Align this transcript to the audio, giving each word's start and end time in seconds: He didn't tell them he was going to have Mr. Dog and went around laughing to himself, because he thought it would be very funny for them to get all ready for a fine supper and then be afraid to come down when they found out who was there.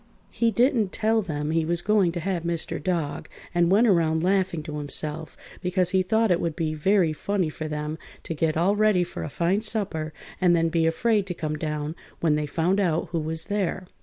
He 0.31 0.49
didn't 0.49 0.91
tell 0.91 1.21
them 1.21 1.51
he 1.51 1.63
was 1.63 1.83
going 1.83 2.11
to 2.13 2.19
have 2.21 2.41
Mr. 2.41 2.81
Dog 2.83 3.29
and 3.53 3.69
went 3.69 3.85
around 3.85 4.23
laughing 4.23 4.63
to 4.63 4.77
himself, 4.79 5.37
because 5.61 5.91
he 5.91 6.01
thought 6.01 6.31
it 6.31 6.41
would 6.41 6.55
be 6.55 6.73
very 6.73 7.13
funny 7.13 7.49
for 7.51 7.67
them 7.67 7.99
to 8.23 8.33
get 8.33 8.57
all 8.57 8.75
ready 8.75 9.03
for 9.03 9.21
a 9.23 9.29
fine 9.29 9.61
supper 9.61 10.11
and 10.41 10.55
then 10.55 10.69
be 10.69 10.87
afraid 10.87 11.27
to 11.27 11.35
come 11.35 11.55
down 11.55 11.95
when 12.19 12.33
they 12.33 12.47
found 12.47 12.79
out 12.79 13.09
who 13.09 13.19
was 13.19 13.45
there. 13.45 13.85